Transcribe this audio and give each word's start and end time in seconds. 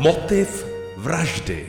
Motiv 0.00 0.66
vraždy. 0.96 1.66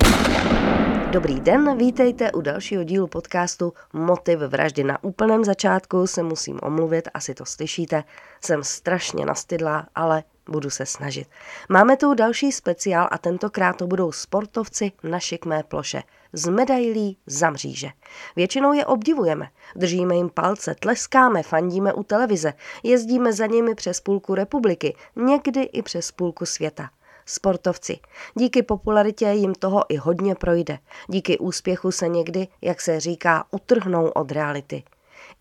Dobrý 1.11 1.39
den, 1.39 1.77
vítejte 1.77 2.31
u 2.31 2.41
dalšího 2.41 2.83
dílu 2.83 3.07
podcastu 3.07 3.73
Motiv 3.93 4.39
vraždy. 4.39 4.83
Na 4.83 5.03
úplném 5.03 5.43
začátku 5.43 6.07
se 6.07 6.23
musím 6.23 6.59
omluvit, 6.63 7.07
asi 7.13 7.33
to 7.33 7.45
slyšíte. 7.45 8.03
Jsem 8.41 8.63
strašně 8.63 9.25
nastydlá, 9.25 9.87
ale 9.95 10.23
budu 10.49 10.69
se 10.69 10.85
snažit. 10.85 11.27
Máme 11.69 11.97
tu 11.97 12.13
další 12.13 12.51
speciál 12.51 13.07
a 13.11 13.17
tentokrát 13.17 13.77
to 13.77 13.87
budou 13.87 14.11
sportovci 14.11 14.91
na 15.03 15.19
šikmé 15.19 15.63
ploše. 15.63 16.03
Z 16.33 16.47
medailí 16.47 17.17
za 17.25 17.49
mříže. 17.49 17.89
Většinou 18.35 18.73
je 18.73 18.85
obdivujeme. 18.85 19.47
Držíme 19.75 20.15
jim 20.15 20.29
palce, 20.29 20.75
tleskáme, 20.79 21.43
fandíme 21.43 21.93
u 21.93 22.03
televize, 22.03 22.53
jezdíme 22.83 23.33
za 23.33 23.45
nimi 23.45 23.75
přes 23.75 23.99
půlku 23.99 24.35
republiky, 24.35 24.95
někdy 25.15 25.61
i 25.61 25.81
přes 25.81 26.11
půlku 26.11 26.45
světa 26.45 26.89
sportovci. 27.31 27.99
Díky 28.35 28.63
popularitě 28.63 29.25
jim 29.25 29.53
toho 29.55 29.83
i 29.89 29.95
hodně 29.97 30.35
projde. 30.35 30.79
Díky 31.07 31.37
úspěchu 31.37 31.91
se 31.91 32.07
někdy, 32.07 32.47
jak 32.61 32.81
se 32.81 32.99
říká, 32.99 33.45
utrhnou 33.51 34.07
od 34.07 34.31
reality. 34.31 34.83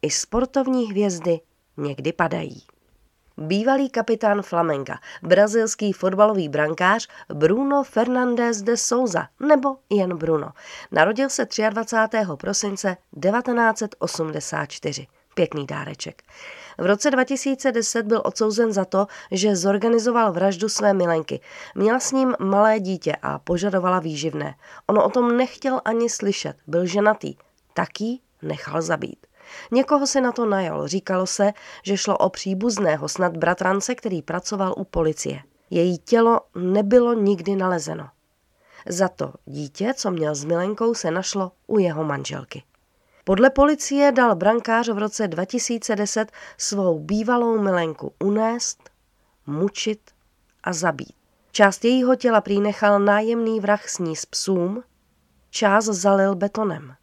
I 0.02 0.10
sportovní 0.10 0.90
hvězdy 0.90 1.40
někdy 1.76 2.12
padají. 2.12 2.62
Bývalý 3.36 3.90
kapitán 3.90 4.42
Flamenga, 4.42 4.98
brazilský 5.22 5.92
fotbalový 5.92 6.48
brankář 6.48 7.08
Bruno 7.34 7.84
Fernandes 7.84 8.62
de 8.62 8.76
Souza, 8.76 9.28
nebo 9.40 9.76
jen 9.90 10.16
Bruno, 10.16 10.50
narodil 10.90 11.28
se 11.30 11.46
23. 11.70 12.18
prosince 12.36 12.96
1984. 13.22 15.06
Pěkný 15.34 15.66
dáreček. 15.66 16.22
V 16.79 16.87
roce 16.87 17.10
2010 17.10 18.07
byl 18.07 18.23
odsouzen 18.24 18.73
za 18.73 18.85
to, 18.85 19.07
že 19.30 19.57
zorganizoval 19.57 20.32
vraždu 20.32 20.68
své 20.68 20.95
milenky. 20.95 21.40
Měla 21.74 22.01
s 22.01 22.12
ním 22.12 22.35
malé 22.40 22.80
dítě 22.80 23.16
a 23.23 23.38
požadovala 23.38 23.99
výživné. 23.99 24.54
Ono 24.87 25.04
o 25.04 25.10
tom 25.10 25.37
nechtěl 25.37 25.80
ani 25.85 26.10
slyšet, 26.10 26.57
byl 26.66 26.87
ženatý. 26.87 27.35
Tak 27.74 28.01
jí 28.01 28.21
nechal 28.43 28.82
zabít. 28.82 29.27
Někoho 29.71 30.07
si 30.07 30.21
na 30.21 30.32
to 30.32 30.46
najal. 30.46 30.87
Říkalo 30.87 31.27
se, 31.27 31.52
že 31.82 31.96
šlo 31.96 32.18
o 32.18 32.29
příbuzného, 32.29 33.09
snad 33.09 33.37
bratrance, 33.37 33.95
který 33.95 34.23
pracoval 34.23 34.74
u 34.77 34.84
policie. 34.84 35.43
Její 35.71 35.99
tělo 35.99 36.40
nebylo 36.55 37.15
nikdy 37.15 37.57
nalezeno. 37.57 38.09
Za 38.88 39.09
to 39.09 39.32
dítě, 39.45 39.95
co 39.95 40.10
měl 40.10 40.34
s 40.34 40.45
milenkou, 40.45 40.95
se 40.95 41.10
našlo 41.10 41.52
u 41.66 41.79
jeho 41.79 42.05
manželky. 42.05 42.62
Podle 43.24 43.51
policie 43.51 44.13
dal 44.13 44.35
brankář 44.35 44.88
v 44.88 44.99
roce 44.99 45.29
2010 45.29 46.32
svou 46.59 46.99
bývalou 46.99 47.59
milenku 47.59 48.12
unést, 48.18 48.90
mučit 49.46 50.01
a 50.65 50.73
zabít. 50.73 51.15
Část 51.52 51.85
jejího 51.85 52.16
těla 52.16 52.40
prý 52.40 52.60
nechal 52.60 53.01
nájemný 53.01 53.60
vrah 53.60 53.88
sníz 53.88 54.27
psům, 54.27 54.82
část 55.51 55.85
zalil 55.85 56.35
betonem. 56.35 56.95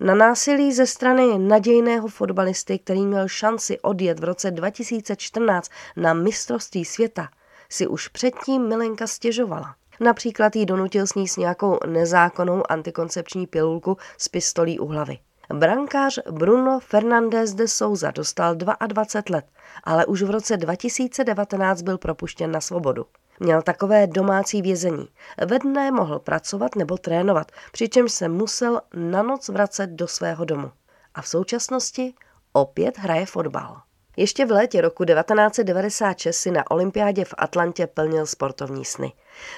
Na 0.00 0.14
násilí 0.14 0.72
ze 0.72 0.86
strany 0.86 1.38
nadějného 1.38 2.08
fotbalisty, 2.08 2.78
který 2.78 3.06
měl 3.06 3.28
šanci 3.28 3.80
odjet 3.80 4.20
v 4.20 4.24
roce 4.24 4.50
2014 4.50 5.70
na 5.96 6.14
mistrovství 6.14 6.84
světa, 6.84 7.28
si 7.68 7.86
už 7.86 8.08
předtím 8.08 8.68
Milenka 8.68 9.06
stěžovala. 9.06 9.74
Například 10.00 10.56
jí 10.56 10.66
donutil 10.66 11.06
sníst 11.06 11.38
nějakou 11.38 11.78
nezákonnou 11.86 12.62
antikoncepční 12.72 13.46
pilulku 13.46 13.96
s 14.18 14.28
pistolí 14.28 14.78
u 14.78 14.86
hlavy. 14.86 15.18
Brankář 15.52 16.18
Bruno 16.30 16.80
Fernandez 16.80 17.54
de 17.54 17.68
Souza 17.68 18.10
dostal 18.10 18.54
22 18.54 19.36
let, 19.36 19.44
ale 19.84 20.06
už 20.06 20.22
v 20.22 20.30
roce 20.30 20.56
2019 20.56 21.82
byl 21.82 21.98
propuštěn 21.98 22.52
na 22.52 22.60
svobodu. 22.60 23.06
Měl 23.40 23.62
takové 23.62 24.06
domácí 24.06 24.62
vězení. 24.62 25.08
Ve 25.46 25.58
dne 25.58 25.90
mohl 25.90 26.18
pracovat 26.18 26.76
nebo 26.76 26.98
trénovat, 26.98 27.52
přičemž 27.72 28.12
se 28.12 28.28
musel 28.28 28.80
na 28.94 29.22
noc 29.22 29.48
vracet 29.48 29.86
do 29.86 30.08
svého 30.08 30.44
domu. 30.44 30.72
A 31.14 31.22
v 31.22 31.28
současnosti 31.28 32.14
opět 32.52 32.98
hraje 32.98 33.26
fotbal. 33.26 33.76
Ještě 34.16 34.46
v 34.46 34.50
létě 34.50 34.80
roku 34.80 35.04
1996 35.04 36.36
si 36.36 36.50
na 36.50 36.70
olympiádě 36.70 37.24
v 37.24 37.34
Atlantě 37.38 37.86
plnil 37.86 38.26
sportovní 38.26 38.84
sny. 38.84 39.12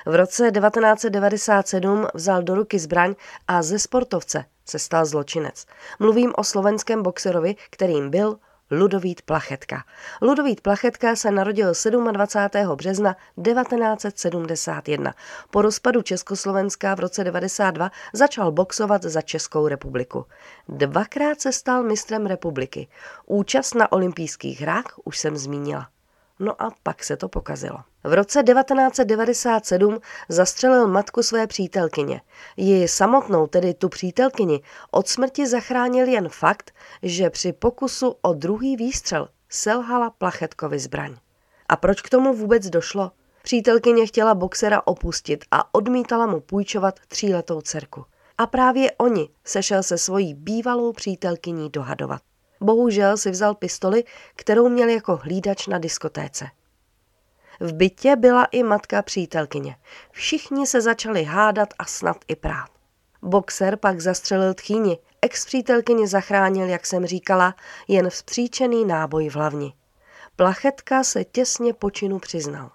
V 0.07 0.15
roce 0.15 0.51
1997 0.51 2.07
vzal 2.15 2.43
do 2.43 2.55
ruky 2.55 2.79
zbraň 2.79 3.15
a 3.49 3.63
ze 3.63 3.79
sportovce 3.79 4.45
se 4.67 4.79
stal 4.79 5.05
zločinec. 5.05 5.67
Mluvím 5.99 6.33
o 6.37 6.45
slovenském 6.45 7.03
boxerovi, 7.03 7.55
kterým 7.71 8.11
byl 8.11 8.39
Ludovít 8.75 9.23
Plachetka. 9.23 9.85
Ludovít 10.23 10.61
Plachetka 10.61 11.17
se 11.17 11.31
narodil 11.31 11.73
27. 12.13 12.77
března 12.77 13.17
1971. 13.45 15.15
Po 15.51 15.63
rozpadu 15.63 16.03
Československa 16.03 16.95
v 16.95 17.01
roce 17.01 17.25
92 17.25 17.91
začal 18.13 18.53
boxovat 18.53 19.03
za 19.03 19.21
Českou 19.21 19.69
republiku. 19.69 20.27
Dvakrát 20.69 21.41
se 21.41 21.53
stal 21.53 21.83
mistrem 21.83 22.27
republiky. 22.27 22.89
Účast 23.27 23.75
na 23.75 23.93
olympijských 23.93 24.61
hrách 24.61 24.95
už 25.05 25.19
jsem 25.19 25.37
zmínila. 25.37 25.89
No 26.45 26.63
a 26.63 26.71
pak 26.83 27.05
se 27.05 27.17
to 27.17 27.29
pokazilo. 27.29 27.79
V 28.05 28.13
roce 28.13 28.43
1997 28.43 29.99
zastřelil 30.29 30.89
matku 30.89 31.23
své 31.23 31.47
přítelkyně. 31.47 32.21
Ji 32.57 32.89
samotnou, 32.89 33.47
tedy 33.47 33.75
tu 33.75 33.89
přítelkyni, 33.89 34.63
od 34.91 35.09
smrti 35.09 35.47
zachránil 35.47 36.09
jen 36.09 36.29
fakt, 36.29 36.73
že 37.03 37.31
při 37.31 37.53
pokusu 37.53 38.17
o 38.23 38.33
druhý 38.33 38.77
výstřel 38.77 39.29
selhala 39.49 40.11
plachetkovi 40.11 40.79
zbraň. 40.79 41.17
A 41.69 41.77
proč 41.77 42.03
k 42.03 42.11
tomu 42.11 42.35
vůbec 42.35 42.67
došlo? 42.71 43.11
Přítelkyně 43.43 44.07
chtěla 44.07 44.35
boxera 44.35 44.87
opustit 44.87 45.45
a 45.51 45.75
odmítala 45.75 46.27
mu 46.27 46.41
půjčovat 46.41 47.01
tříletou 47.09 47.61
dcerku. 47.61 48.05
A 48.39 48.47
právě 48.47 48.93
oni 48.93 49.29
sešel 49.45 49.83
se 49.83 49.99
svojí 49.99 50.35
bývalou 50.35 50.93
přítelkyní 50.93 51.71
dohadovat. 51.71 52.23
Bohužel 52.63 53.17
si 53.17 53.31
vzal 53.31 53.55
pistoli, 53.55 54.05
kterou 54.37 54.69
měl 54.69 54.89
jako 54.89 55.17
hlídač 55.17 55.67
na 55.67 55.79
diskotéce. 55.79 56.47
V 57.61 57.73
bytě 57.73 58.17
byla 58.17 58.45
i 58.45 58.63
matka 58.63 59.03
přítelkyně. 59.03 59.77
Všichni 60.11 60.67
se 60.67 60.81
začali 60.81 61.25
hádat 61.25 61.69
a 61.79 61.85
snad 61.85 62.17
i 62.29 62.37
prát. 62.37 62.71
Boxer 63.23 63.77
pak 63.77 64.01
zastřelil 64.01 64.55
tchýni. 64.55 64.99
Ex-přítelkyně 65.23 66.07
zachránil, 66.07 66.69
jak 66.69 66.87
jsem 66.87 67.07
říkala, 67.07 67.55
jen 67.89 68.11
vzpříčený 68.11 68.85
náboj 68.85 69.29
v 69.29 69.35
hlavni. 69.35 69.75
Plachetka 70.37 71.05
se 71.05 71.25
těsně 71.25 71.73
počinu 71.73 72.19
přiznal. 72.19 72.71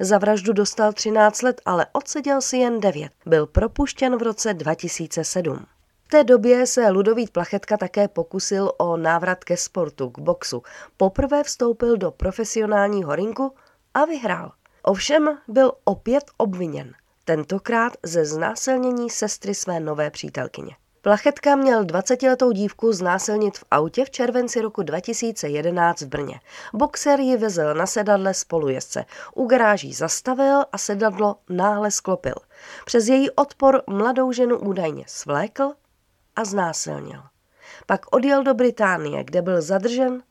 Za 0.00 0.18
vraždu 0.18 0.52
dostal 0.52 0.92
13 0.92 1.42
let, 1.42 1.60
ale 1.64 1.86
odseděl 1.92 2.40
si 2.40 2.56
jen 2.56 2.80
9. 2.80 3.12
Byl 3.26 3.46
propuštěn 3.46 4.16
v 4.16 4.22
roce 4.22 4.54
2007 4.54 5.66
té 6.12 6.24
době 6.24 6.66
se 6.66 6.90
Ludovít 6.90 7.30
Plachetka 7.30 7.76
také 7.76 8.08
pokusil 8.08 8.72
o 8.78 8.96
návrat 8.96 9.44
ke 9.44 9.56
sportu, 9.56 10.10
k 10.10 10.18
boxu. 10.18 10.62
Poprvé 10.96 11.42
vstoupil 11.42 11.96
do 11.96 12.10
profesionálního 12.10 13.14
rinku 13.14 13.54
a 13.94 14.04
vyhrál. 14.04 14.52
Ovšem 14.82 15.38
byl 15.48 15.72
opět 15.84 16.24
obviněn. 16.36 16.92
Tentokrát 17.24 17.92
ze 18.02 18.24
znásilnění 18.24 19.10
sestry 19.10 19.54
své 19.54 19.80
nové 19.80 20.10
přítelkyně. 20.10 20.76
Plachetka 21.02 21.56
měl 21.56 21.84
20-letou 21.84 22.52
dívku 22.52 22.92
znásilnit 22.92 23.58
v 23.58 23.64
autě 23.70 24.04
v 24.04 24.10
červenci 24.10 24.60
roku 24.60 24.82
2011 24.82 26.00
v 26.00 26.06
Brně. 26.06 26.40
Boxer 26.74 27.20
ji 27.20 27.36
vezl 27.36 27.74
na 27.74 27.86
sedadle 27.86 28.34
spolujezdce. 28.34 29.04
U 29.34 29.46
garáží 29.46 29.92
zastavil 29.92 30.64
a 30.72 30.78
sedadlo 30.78 31.36
náhle 31.48 31.90
sklopil. 31.90 32.34
Přes 32.84 33.08
její 33.08 33.30
odpor 33.30 33.82
mladou 33.86 34.32
ženu 34.32 34.58
údajně 34.58 35.04
svlékl 35.06 35.72
a 36.42 36.44
znásilnil. 36.44 37.22
Pak 37.86 38.06
odjel 38.10 38.42
do 38.42 38.54
Británie, 38.54 39.24
kde 39.24 39.42
byl 39.42 39.62
zadržen 39.62 40.22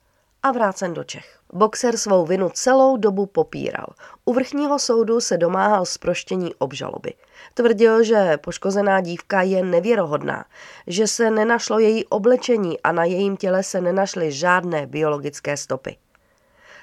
a 0.44 0.51
vrácen 0.51 0.94
do 0.94 1.03
Čech. 1.03 1.39
Boxer 1.53 1.97
svou 1.97 2.25
vinu 2.25 2.50
celou 2.50 2.97
dobu 2.97 3.25
popíral. 3.25 3.86
U 4.25 4.33
vrchního 4.33 4.80
soudu 4.80 5.21
se 5.21 5.38
domáhal 5.38 5.86
zproštění 5.86 6.56
obžaloby. 6.56 7.13
Tvrdil, 7.53 8.03
že 8.03 8.38
poškozená 8.38 9.01
dívka 9.01 9.41
je 9.41 9.63
nevěrohodná, 9.65 10.45
že 10.88 11.07
se 11.07 11.31
nenašlo 11.31 11.80
její 11.80 12.06
oblečení 12.06 12.81
a 12.81 12.91
na 12.91 13.03
jejím 13.03 13.38
těle 13.38 13.63
se 13.63 13.81
nenašly 13.81 14.31
žádné 14.31 14.88
biologické 14.88 15.57
stopy. 15.57 15.97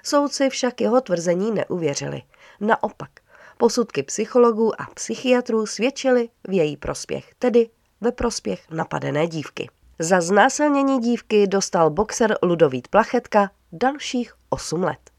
Soudci 0.02 0.50
však 0.50 0.80
jeho 0.80 1.00
tvrzení 1.00 1.50
neuvěřili. 1.50 2.22
Naopak, 2.60 3.10
posudky 3.58 4.02
psychologů 4.02 4.80
a 4.80 4.86
psychiatrů 4.94 5.66
svědčily 5.66 6.28
v 6.48 6.52
její 6.52 6.76
prospěch, 6.76 7.34
tedy 7.38 7.70
ve 8.00 8.12
prospěch 8.12 8.70
napadené 8.70 9.26
dívky. 9.26 9.68
Za 9.98 10.20
znásilnění 10.20 10.98
dívky 10.98 11.46
dostal 11.46 11.90
boxer 11.90 12.38
Ludovít 12.42 12.88
Plachetka 12.88 13.50
dalších 13.72 14.34
8 14.50 14.82
let. 14.82 15.10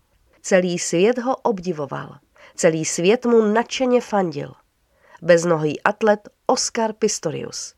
Celý 0.41 0.79
svět 0.79 1.17
ho 1.17 1.35
obdivoval. 1.35 2.15
Celý 2.55 2.85
svět 2.85 3.25
mu 3.25 3.41
nadšeně 3.41 4.01
fandil. 4.01 4.53
Beznohý 5.21 5.81
atlet 5.81 6.29
Oscar 6.47 6.93
Pistorius. 6.93 7.75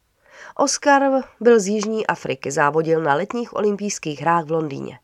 Oscar 0.55 1.23
byl 1.39 1.59
z 1.59 1.67
Jižní 1.67 2.07
Afriky, 2.07 2.51
závodil 2.51 3.01
na 3.01 3.15
letních 3.15 3.55
olympijských 3.55 4.21
hrách 4.21 4.45
v 4.45 4.51
Londýně. 4.51 4.99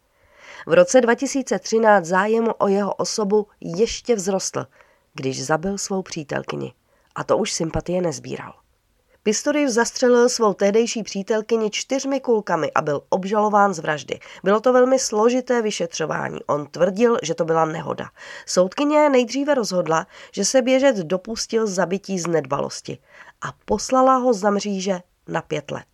V 0.67 0.73
roce 0.73 1.01
2013 1.01 2.05
zájem 2.05 2.47
o 2.57 2.67
jeho 2.67 2.93
osobu 2.93 3.47
ještě 3.61 4.15
vzrostl, 4.15 4.65
když 5.13 5.45
zabil 5.45 5.77
svou 5.77 6.01
přítelkyni. 6.01 6.73
a 7.15 7.23
to 7.23 7.37
už 7.37 7.53
sympatie 7.53 8.01
nezbíral. 8.01 8.53
Pistorius 9.27 9.73
zastřelil 9.73 10.29
svou 10.29 10.53
tehdejší 10.53 11.03
přítelkyni 11.03 11.69
čtyřmi 11.69 12.19
kulkami 12.19 12.71
a 12.71 12.81
byl 12.81 13.01
obžalován 13.09 13.73
z 13.73 13.79
vraždy. 13.79 14.19
Bylo 14.43 14.59
to 14.59 14.73
velmi 14.73 14.99
složité 14.99 15.61
vyšetřování. 15.61 16.39
On 16.45 16.65
tvrdil, 16.65 17.17
že 17.23 17.35
to 17.35 17.45
byla 17.45 17.65
nehoda. 17.65 18.09
Soudkyně 18.45 19.09
nejdříve 19.09 19.53
rozhodla, 19.53 20.07
že 20.31 20.45
se 20.45 20.61
běžet 20.61 20.95
dopustil 20.95 21.67
zabití 21.67 22.19
z 22.19 22.27
nedbalosti 22.27 22.97
a 23.41 23.47
poslala 23.65 24.17
ho 24.17 24.33
za 24.33 24.49
mříže 24.49 24.99
na 25.27 25.41
pět 25.41 25.71
let. 25.71 25.87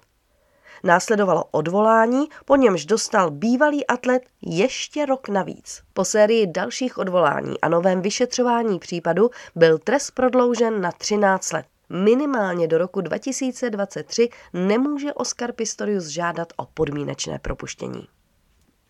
Následovalo 0.84 1.44
odvolání, 1.52 2.28
po 2.46 2.56
němž 2.56 2.86
dostal 2.86 3.32
bývalý 3.32 3.88
atlet 3.88 4.24
ještě 4.42 5.06
rok 5.06 5.30
navíc. 5.30 5.82
Po 5.94 6.06
sérii 6.06 6.48
dalších 6.48 6.98
odvolání 6.98 7.62
a 7.62 7.70
novém 7.70 8.02
vyšetřování 8.02 8.80
případu 8.80 9.30
byl 9.56 9.78
trest 9.78 10.12
prodloužen 10.12 10.82
na 10.82 10.92
13 10.92 11.52
let. 11.54 11.66
Minimálně 11.90 12.68
do 12.68 12.78
roku 12.78 13.02
2023 13.02 14.30
nemůže 14.54 15.14
Oscar 15.14 15.52
Pistorius 15.52 16.06
žádat 16.06 16.54
o 16.56 16.66
podmínečné 16.66 17.40
propuštění. 17.40 18.08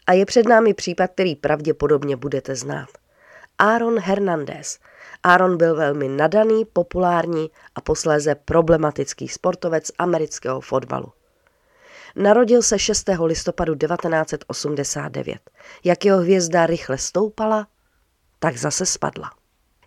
A 0.07 0.13
je 0.13 0.25
před 0.25 0.48
námi 0.48 0.74
případ, 0.74 1.12
který 1.12 1.36
pravděpodobně 1.36 2.16
budete 2.16 2.56
znát. 2.56 2.90
Aaron 3.60 4.00
Hernandez. 4.00 4.80
Aaron 5.24 5.57
byl 5.57 5.75
velmi 5.75 6.07
nadaný, 6.07 6.66
populární 6.66 7.50
a 7.75 7.81
posléze 7.81 8.36
problematický 8.36 9.28
sportovec 9.28 9.92
amerického 9.98 10.62
fotbalu. 10.62 11.12
Narodil 12.16 12.62
se 12.62 12.80
6. 12.80 13.10
listopadu 13.24 13.75
1989. 13.75 15.40
Jak 15.84 16.06
jeho 16.06 16.19
hvězda 16.19 16.66
rychle 16.66 16.98
stoupala, 16.98 17.68
tak 18.40 18.57
zase 18.57 18.86
spadla. 18.86 19.31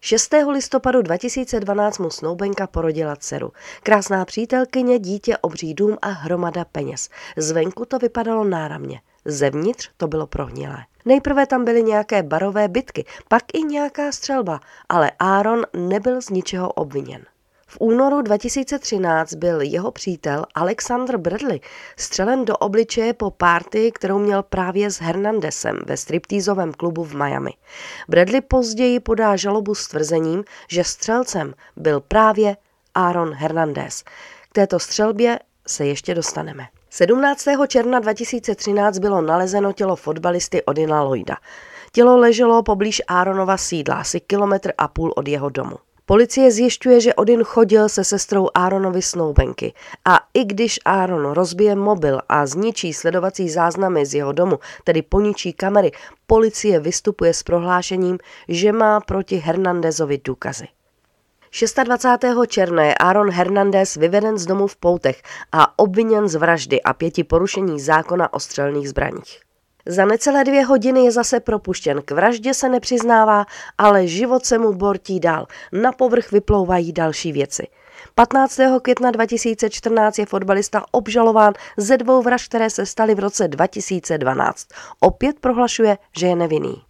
6. 0.06 0.32
listopadu 0.52 1.02
2012 1.02 1.98
mu 1.98 2.10
snoubenka 2.10 2.66
porodila 2.66 3.16
dceru. 3.16 3.52
Krásná 3.82 4.24
přítelkyně, 4.24 4.98
dítě, 4.98 5.36
obří 5.36 5.74
dům 5.74 5.96
a 6.02 6.08
hromada 6.08 6.64
peněz. 6.64 7.08
Zvenku 7.36 7.84
to 7.84 7.98
vypadalo 7.98 8.44
náramně, 8.44 9.00
zevnitř 9.24 9.90
to 9.96 10.08
bylo 10.08 10.26
prohnilé. 10.26 10.78
Nejprve 11.04 11.46
tam 11.46 11.64
byly 11.64 11.82
nějaké 11.82 12.22
barové 12.22 12.68
bitky, 12.68 13.04
pak 13.28 13.42
i 13.52 13.62
nějaká 13.62 14.12
střelba, 14.12 14.60
ale 14.88 15.10
Aaron 15.18 15.62
nebyl 15.76 16.22
z 16.22 16.30
ničeho 16.30 16.72
obviněn. 16.72 17.24
V 17.68 17.76
únoru 17.80 18.22
2013 18.22 19.34
byl 19.34 19.60
jeho 19.60 19.90
přítel 19.90 20.44
Alexander 20.54 21.16
Bradley 21.16 21.60
střelen 21.96 22.44
do 22.44 22.56
obličeje 22.56 23.12
po 23.12 23.30
párty, 23.30 23.92
kterou 23.92 24.18
měl 24.18 24.42
právě 24.42 24.90
s 24.90 25.00
Hernandesem 25.00 25.78
ve 25.86 25.96
striptýzovém 25.96 26.72
klubu 26.72 27.04
v 27.04 27.14
Miami. 27.14 27.50
Bradley 28.08 28.40
později 28.40 29.00
podá 29.00 29.36
žalobu 29.36 29.74
s 29.74 29.88
tvrzením, 29.88 30.44
že 30.68 30.84
střelcem 30.84 31.54
byl 31.76 32.00
právě 32.00 32.56
Aaron 32.94 33.34
Hernandez. 33.34 34.02
K 34.50 34.52
této 34.52 34.78
střelbě 34.78 35.38
se 35.66 35.86
ještě 35.86 36.14
dostaneme. 36.14 36.64
17. 36.90 37.44
června 37.68 38.00
2013 38.00 38.98
bylo 38.98 39.20
nalezeno 39.20 39.72
tělo 39.72 39.96
fotbalisty 39.96 40.64
Odina 40.64 41.02
Lloyda. 41.02 41.36
Tělo 41.92 42.16
leželo 42.16 42.62
poblíž 42.62 43.02
Aaronova 43.08 43.56
sídla, 43.56 43.94
asi 43.94 44.20
kilometr 44.20 44.72
a 44.78 44.88
půl 44.88 45.12
od 45.16 45.28
jeho 45.28 45.48
domu. 45.48 45.76
Policie 46.06 46.50
zjišťuje, 46.50 47.00
že 47.00 47.14
Odin 47.14 47.42
chodil 47.42 47.88
se 47.88 48.04
sestrou 48.04 48.46
Aaronovi 48.54 49.02
snoubenky 49.02 49.74
a 50.04 50.20
i 50.34 50.44
když 50.44 50.78
Aaron 50.84 51.34
rozbije 51.34 51.74
mobil 51.74 52.20
a 52.28 52.46
zničí 52.46 52.92
sledovací 52.94 53.50
záznamy 53.50 54.06
z 54.06 54.14
jeho 54.14 54.32
domu, 54.32 54.58
tedy 54.84 55.02
poničí 55.02 55.52
kamery, 55.52 55.90
policie 56.26 56.80
vystupuje 56.80 57.34
s 57.34 57.42
prohlášením, 57.42 58.18
že 58.48 58.72
má 58.72 59.00
proti 59.00 59.36
Hernandezovi 59.36 60.18
důkazy. 60.24 60.66
26. 61.84 62.24
června 62.46 62.84
je 62.84 62.94
Aaron 62.94 63.30
Hernandez 63.30 63.96
vyveden 63.96 64.38
z 64.38 64.46
domu 64.46 64.66
v 64.66 64.76
Poutech 64.76 65.22
a 65.52 65.78
obviněn 65.78 66.28
z 66.28 66.34
vraždy 66.34 66.82
a 66.82 66.92
pěti 66.92 67.24
porušení 67.24 67.80
zákona 67.80 68.34
o 68.34 68.40
střelných 68.40 68.88
zbraních. 68.88 69.45
Za 69.86 70.04
necelé 70.04 70.44
dvě 70.44 70.64
hodiny 70.64 71.04
je 71.04 71.12
zase 71.12 71.40
propuštěn. 71.40 72.02
K 72.04 72.10
vraždě 72.10 72.54
se 72.54 72.68
nepřiznává, 72.68 73.46
ale 73.78 74.06
život 74.06 74.46
se 74.46 74.58
mu 74.58 74.72
bortí 74.72 75.20
dál. 75.20 75.46
Na 75.72 75.92
povrch 75.92 76.32
vyplouvají 76.32 76.92
další 76.92 77.32
věci. 77.32 77.66
15. 78.14 78.60
května 78.82 79.10
2014 79.10 80.18
je 80.18 80.26
fotbalista 80.26 80.84
obžalován 80.90 81.52
ze 81.76 81.96
dvou 81.96 82.22
vražd, 82.22 82.48
které 82.48 82.70
se 82.70 82.86
staly 82.86 83.14
v 83.14 83.18
roce 83.18 83.48
2012. 83.48 84.66
Opět 85.00 85.40
prohlašuje, 85.40 85.98
že 86.18 86.26
je 86.26 86.36
nevinný. 86.36 86.82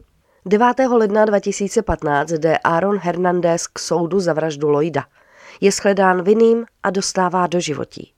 9. 0.47 0.67
ledna 0.79 1.25
2015 1.25 2.31
jde 2.31 2.59
Aaron 2.59 2.99
Hernandez 2.99 3.67
k 3.67 3.79
soudu 3.79 4.21
za 4.21 4.33
vraždu 4.33 4.69
Lloyda. 4.69 5.05
Je 5.61 5.73
shledán 5.73 6.23
vinným 6.23 6.65
a 6.83 6.91
dostává 6.91 7.47
do 7.47 7.61
životí. 7.61 8.16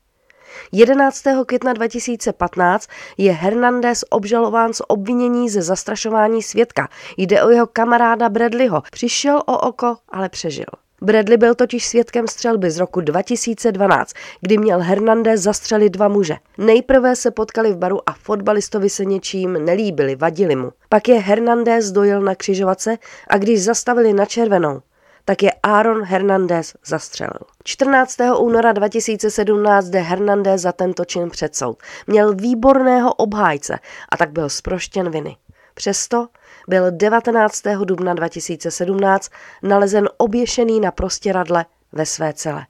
11. 0.73 1.25
května 1.47 1.73
2015 1.73 2.89
je 3.19 3.33
Hernandez 3.33 4.05
obžalován 4.11 4.73
z 4.73 4.83
obvinění 4.89 5.51
ze 5.51 5.63
zastrašování 5.63 6.43
svědka. 6.43 6.89
Jde 7.17 7.43
o 7.43 7.51
jeho 7.51 7.67
kamaráda 7.67 8.29
Bradleyho. 8.29 8.83
Přišel 8.93 9.43
o 9.47 9.59
oko, 9.59 9.97
ale 10.09 10.29
přežil. 10.29 10.67
Bradley 11.03 11.37
byl 11.37 11.55
totiž 11.55 11.87
svědkem 11.87 12.29
střelby 12.29 12.71
z 12.71 12.79
roku 12.79 13.01
2012, 13.01 14.13
kdy 14.41 14.59
měl 14.59 14.81
Hernandez 14.81 15.41
zastřelit 15.41 15.93
dva 15.93 16.09
muže. 16.09 16.37
Nejprve 16.59 17.17
se 17.17 17.31
potkali 17.31 17.73
v 17.73 17.77
baru 17.77 18.09
a 18.09 18.13
fotbalistovi 18.13 18.91
se 18.91 19.05
něčím 19.05 19.53
nelíbili, 19.65 20.17
vadili 20.17 20.57
mu. 20.57 20.73
Pak 20.89 21.09
je 21.09 21.21
Hernandez 21.21 21.91
dojel 21.91 22.21
na 22.21 22.35
křižovatce 22.35 22.99
a 23.29 23.39
když 23.39 23.65
zastavili 23.65 24.13
na 24.13 24.25
červenou, 24.25 24.81
tak 25.29 25.43
je 25.43 25.53
Aaron 25.63 26.05
Hernandez 26.05 26.75
zastřelil. 26.87 27.41
14. 27.65 28.17
února 28.39 28.73
2017 28.73 29.87
jde 29.87 30.01
Hernandez 30.01 30.61
za 30.61 30.73
tento 30.73 31.05
čin 31.05 31.31
před 31.31 31.57
soud. 31.57 31.83
Měl 32.07 32.35
výborného 32.35 33.15
obhájce 33.15 33.79
a 34.13 34.17
tak 34.17 34.31
byl 34.31 34.49
zproštěn 34.49 35.11
viny. 35.11 35.37
Přesto 35.75 36.29
byl 36.69 36.91
19. 36.91 37.63
dubna 37.85 38.15
2017 38.15 39.31
nalezen 39.63 40.09
oběšený 40.17 40.81
na 40.81 40.91
prostěradle 40.91 41.65
ve 41.93 42.07
své 42.07 42.33
cele. 42.33 42.67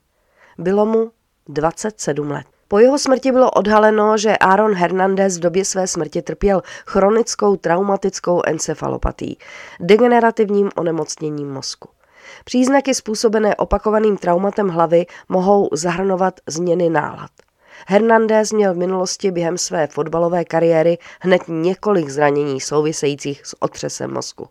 Bylo 0.58 0.87
mu 0.87 1.10
27 1.49 2.31
let. 2.31 2.46
Po 2.69 2.78
jeho 2.78 2.99
smrti 2.99 3.32
bylo 3.32 3.50
odhaleno, 3.50 4.19
že 4.19 4.37
Aaron 4.37 4.75
Hernandez 4.75 5.37
v 5.37 5.40
době 5.40 5.64
své 5.64 5.87
smrti 5.87 6.22
trpěl 6.22 6.62
chronickou 6.86 7.56
traumatickou 7.56 8.43
encefalopatí, 8.46 9.38
degenerativním 9.81 10.70
onemocněním 10.77 11.53
mozku. 11.53 11.88
Příznaky 12.48 12.94
způsobené 12.94 13.56
opakovaným 13.56 14.17
traumatem 14.17 14.69
hlavy 14.69 15.06
mohou 15.28 15.69
zahrnovat 15.72 16.40
změny 16.46 16.90
nálad. 16.90 17.31
Hernandez 17.86 18.52
měl 18.52 18.74
v 18.74 18.76
minulosti 18.76 19.31
během 19.31 19.58
své 19.58 19.86
fotbalové 19.86 20.44
kariéry 20.44 20.98
hned 21.20 21.43
několik 21.48 22.08
zranění 22.08 22.60
souvisejících 22.60 23.46
s 23.46 23.62
otřesem 23.62 24.12
mozku. 24.12 24.48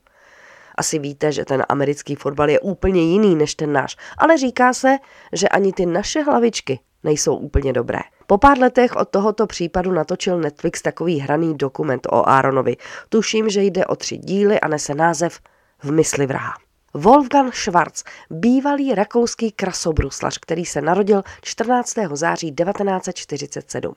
Asi 0.75 0.99
víte, 0.99 1.31
že 1.31 1.45
ten 1.45 1.63
americký 1.69 2.15
fotbal 2.15 2.49
je 2.49 2.59
úplně 2.59 3.01
jiný 3.01 3.35
než 3.35 3.55
ten 3.55 3.73
náš, 3.73 3.95
ale 4.17 4.37
říká 4.37 4.73
se, 4.73 4.97
že 5.33 5.49
ani 5.49 5.73
ty 5.73 5.85
naše 5.85 6.23
hlavičky 6.23 6.79
nejsou 7.03 7.35
úplně 7.35 7.73
dobré. 7.73 7.99
Po 8.27 8.37
pár 8.37 8.59
letech 8.59 8.95
od 8.95 9.09
tohoto 9.09 9.47
případu 9.47 9.91
natočil 9.91 10.39
Netflix 10.39 10.81
takový 10.81 11.19
hraný 11.19 11.57
dokument 11.57 12.07
o 12.11 12.29
Aaronovi. 12.29 12.77
Tuším, 13.09 13.49
že 13.49 13.63
jde 13.63 13.85
o 13.85 13.95
tři 13.95 14.17
díly 14.17 14.59
a 14.59 14.67
nese 14.67 14.95
název 14.95 15.39
V 15.83 15.91
mysli 15.91 16.25
vraha. 16.25 16.66
Wolfgang 16.99 17.55
Schwarz, 17.55 18.03
bývalý 18.29 18.95
rakouský 18.95 19.51
krasobruslař, 19.51 20.37
který 20.37 20.65
se 20.65 20.81
narodil 20.81 21.23
14. 21.41 21.93
září 22.13 22.51
1947. 22.51 23.93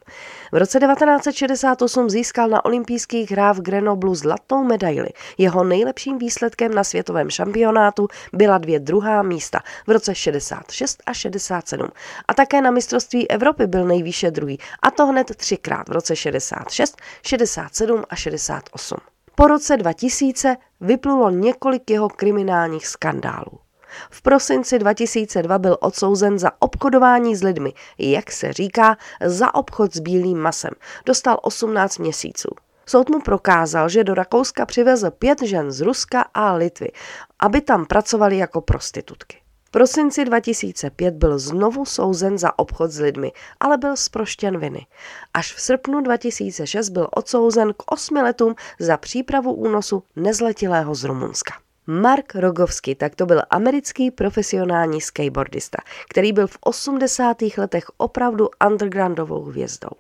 V 0.53 0.57
roce 0.57 0.81
1968 0.81 2.11
získal 2.11 2.49
na 2.49 2.65
olympijských 2.65 3.31
hrách 3.31 3.57
v 3.57 3.61
Grenoblu 3.63 4.15
zlatou 4.15 4.65
medaili. 4.65 5.09
Jeho 5.39 5.65
nejlepším 5.65 6.19
výsledkem 6.19 6.75
na 6.75 6.85
světovém 6.85 7.31
šampionátu 7.31 8.09
byla 8.33 8.59
dvě 8.59 8.81
druhá 8.81 9.23
místa 9.23 9.61
v 9.87 9.91
roce 9.91 10.15
66 10.15 11.03
a 11.07 11.15
67. 11.15 11.89
A 12.29 12.35
také 12.35 12.61
na 12.61 12.71
mistrovství 12.71 13.31
Evropy 13.31 13.67
byl 13.67 13.87
nejvýše 13.87 14.31
druhý, 14.31 14.59
a 14.83 14.91
to 14.91 15.07
hned 15.07 15.37
třikrát 15.37 15.89
v 15.89 15.93
roce 15.93 16.17
66, 16.17 16.97
67 17.23 18.05
a 18.11 18.17
68. 18.17 18.99
Po 19.41 19.47
roce 19.47 19.77
2000 19.77 20.57
vyplulo 20.81 21.31
několik 21.31 21.91
jeho 21.91 22.09
kriminálních 22.09 22.87
skandálů. 22.87 23.59
V 24.11 24.23
prosinci 24.23 24.79
2002 24.79 25.59
byl 25.59 25.77
odsouzen 25.81 26.39
za 26.39 26.51
obchodování 26.59 27.37
s 27.37 27.43
lidmi, 27.43 27.73
jak 27.99 28.31
se 28.33 28.53
říká, 28.53 28.97
za 29.25 29.55
obchod 29.55 29.95
s 29.95 30.01
bílým 30.01 30.39
masem. 30.39 30.71
Dostal 31.07 31.39
18 31.43 31.99
měsíců. 31.99 32.49
Soud 32.87 33.11
mu 33.11 33.21
prokázal, 33.21 33.89
že 33.89 34.05
do 34.05 34.15
Rakouska 34.15 34.67
přivezl 34.67 35.11
pět 35.11 35.43
žen 35.43 35.73
z 35.73 35.81
Ruska 35.81 36.25
a 36.35 36.53
Litvy, 36.53 36.89
aby 37.39 37.61
tam 37.61 37.87
pracovali 37.87 38.39
jako 38.39 38.61
prostitutky 38.61 39.40
prosinci 39.71 40.25
2005 40.25 41.15
byl 41.15 41.39
znovu 41.39 41.85
souzen 41.85 42.39
za 42.39 42.59
obchod 42.59 42.91
s 42.91 43.01
lidmi, 43.01 43.33
ale 43.61 43.79
byl 43.79 43.97
zproštěn 43.97 44.59
viny. 44.59 44.87
Až 45.35 45.55
v 45.55 45.61
srpnu 45.61 46.01
2006 46.01 46.89
byl 46.89 47.09
odsouzen 47.17 47.73
k 47.73 47.93
osmi 47.93 48.23
letům 48.23 48.55
za 48.79 48.97
přípravu 48.97 49.53
únosu 49.53 50.03
nezletilého 50.17 50.95
z 50.95 51.05
Rumunska. 51.05 51.55
Mark 51.87 52.35
Rogovsky, 52.35 52.95
tak 52.95 53.15
to 53.15 53.27
byl 53.27 53.43
americký 53.51 54.11
profesionální 54.11 55.01
skateboardista, 55.01 55.79
který 56.09 56.33
byl 56.33 56.47
v 56.47 56.59
80. 56.61 57.37
letech 57.57 57.85
opravdu 57.97 58.49
undergroundovou 58.67 59.43
hvězdou. 59.43 59.91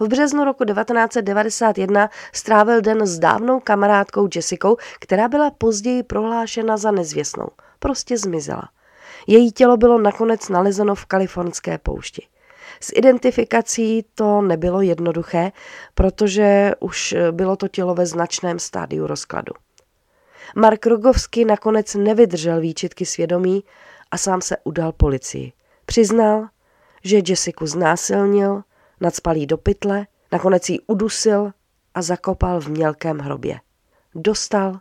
V 0.00 0.08
březnu 0.08 0.44
roku 0.44 0.64
1991 0.64 2.10
strávil 2.32 2.80
den 2.80 3.06
s 3.06 3.18
dávnou 3.18 3.60
kamarádkou 3.60 4.28
Jessicou, 4.34 4.76
která 5.00 5.28
byla 5.28 5.50
později 5.50 6.02
prohlášena 6.02 6.76
za 6.76 6.90
nezvěstnou. 6.90 7.48
Prostě 7.78 8.18
zmizela. 8.18 8.68
Její 9.26 9.52
tělo 9.52 9.76
bylo 9.76 9.98
nakonec 9.98 10.48
nalezeno 10.48 10.94
v 10.94 11.06
kalifornské 11.06 11.78
poušti. 11.78 12.26
S 12.80 12.92
identifikací 12.96 14.04
to 14.14 14.42
nebylo 14.42 14.80
jednoduché, 14.80 15.52
protože 15.94 16.72
už 16.80 17.14
bylo 17.30 17.56
to 17.56 17.68
tělo 17.68 17.94
ve 17.94 18.06
značném 18.06 18.58
stádiu 18.58 19.06
rozkladu. 19.06 19.52
Mark 20.56 20.86
Rogovsky 20.86 21.44
nakonec 21.44 21.94
nevydržel 21.94 22.60
výčitky 22.60 23.06
svědomí 23.06 23.64
a 24.10 24.18
sám 24.18 24.40
se 24.40 24.56
udal 24.64 24.92
policii. 24.92 25.52
Přiznal, 25.86 26.48
že 27.04 27.20
Jessiku 27.28 27.66
znásilnil, 27.66 28.62
nadspal 29.00 29.36
jí 29.36 29.46
do 29.46 29.58
pytle, 29.58 30.06
nakonec 30.32 30.68
ji 30.68 30.80
udusil 30.86 31.52
a 31.94 32.02
zakopal 32.02 32.60
v 32.60 32.68
mělkém 32.68 33.18
hrobě. 33.18 33.60
Dostal 34.14 34.80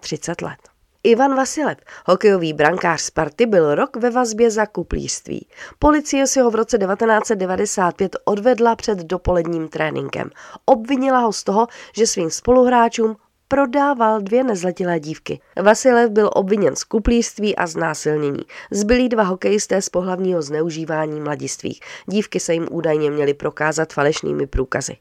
31 0.00 0.48
let. 0.48 0.75
Ivan 1.06 1.34
Vasilev, 1.34 1.78
hokejový 2.06 2.52
brankář 2.52 3.00
Sparty, 3.00 3.46
byl 3.46 3.74
rok 3.74 3.96
ve 3.96 4.10
vazbě 4.10 4.50
za 4.50 4.66
kuplíství. 4.66 5.46
Policie 5.78 6.26
si 6.26 6.40
ho 6.40 6.50
v 6.50 6.54
roce 6.54 6.78
1995 6.78 8.16
odvedla 8.24 8.76
před 8.76 8.98
dopoledním 8.98 9.68
tréninkem. 9.68 10.30
Obvinila 10.64 11.18
ho 11.18 11.32
z 11.32 11.44
toho, 11.44 11.66
že 11.96 12.06
svým 12.06 12.30
spoluhráčům 12.30 13.16
prodával 13.48 14.20
dvě 14.20 14.44
nezletilé 14.44 15.00
dívky. 15.00 15.40
Vasilev 15.62 16.10
byl 16.10 16.30
obviněn 16.34 16.76
z 16.76 16.84
kuplíství 16.84 17.56
a 17.56 17.66
znásilnění. 17.66 18.42
Zbylí 18.70 19.08
dva 19.08 19.22
hokejisté 19.22 19.82
z 19.82 19.88
pohlavního 19.88 20.42
zneužívání 20.42 21.20
mladistvých. 21.20 21.80
Dívky 22.06 22.40
se 22.40 22.54
jim 22.54 22.68
údajně 22.70 23.10
měly 23.10 23.34
prokázat 23.34 23.92
falešnými 23.92 24.46
průkazy. 24.46 24.96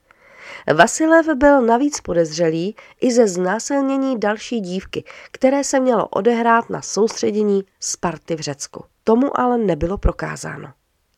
Vasilev 0.73 1.25
byl 1.35 1.61
navíc 1.61 2.01
podezřelý 2.01 2.75
i 3.01 3.11
ze 3.11 3.27
znásilnění 3.27 4.19
další 4.19 4.59
dívky, 4.59 5.03
které 5.31 5.63
se 5.63 5.79
mělo 5.79 6.07
odehrát 6.07 6.69
na 6.69 6.81
soustředění 6.81 7.63
Sparty 7.79 8.35
v 8.35 8.39
Řecku. 8.39 8.83
Tomu 9.03 9.39
ale 9.39 9.57
nebylo 9.57 9.97
prokázáno. 9.97 10.73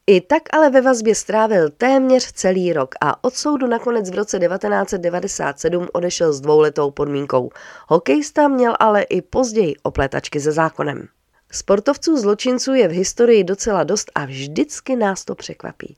I 0.07 0.21
tak 0.21 0.43
ale 0.51 0.69
ve 0.69 0.81
vazbě 0.81 1.15
strávil 1.15 1.69
téměř 1.69 2.31
celý 2.31 2.73
rok 2.73 2.95
a 3.01 3.23
od 3.23 3.33
soudu 3.33 3.67
nakonec 3.67 4.09
v 4.09 4.15
roce 4.15 4.39
1997 4.39 5.87
odešel 5.93 6.33
s 6.33 6.41
dvouletou 6.41 6.91
podmínkou. 6.91 7.49
Hokejista 7.87 8.47
měl 8.47 8.75
ale 8.79 9.01
i 9.01 9.21
později 9.21 9.75
opletačky 9.83 10.39
se 10.39 10.51
zákonem. 10.51 11.07
Sportovců 11.51 12.17
zločinců 12.17 12.73
je 12.73 12.87
v 12.87 12.91
historii 12.91 13.43
docela 13.43 13.83
dost 13.83 14.11
a 14.15 14.25
vždycky 14.25 14.95
nás 14.95 15.25
to 15.25 15.35
překvapí. 15.35 15.95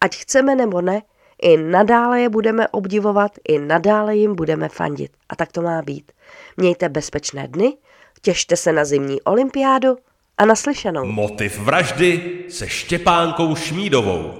Ať 0.00 0.16
chceme 0.16 0.54
nebo 0.54 0.80
ne, 0.80 1.02
i 1.42 1.56
nadále 1.56 2.20
je 2.20 2.28
budeme 2.28 2.68
obdivovat, 2.68 3.32
i 3.48 3.58
nadále 3.58 4.16
jim 4.16 4.34
budeme 4.34 4.68
fandit. 4.68 5.10
A 5.28 5.36
tak 5.36 5.52
to 5.52 5.62
má 5.62 5.82
být. 5.82 6.12
Mějte 6.56 6.88
bezpečné 6.88 7.48
dny, 7.48 7.76
těšte 8.22 8.56
se 8.56 8.72
na 8.72 8.84
zimní 8.84 9.22
olympiádu 9.22 9.96
a 10.38 10.44
naslyšenou. 10.44 11.04
Motiv 11.04 11.58
vraždy 11.58 12.20
se 12.48 12.68
Štěpánkou 12.68 13.54
Šmídovou. 13.54 14.34